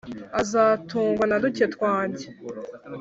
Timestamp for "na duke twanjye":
1.27-2.25